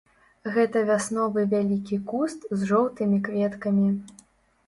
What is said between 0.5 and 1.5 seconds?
Гэта вясновы